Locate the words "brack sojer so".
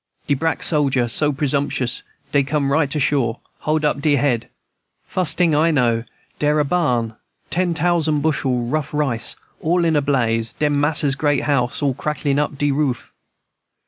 0.33-1.31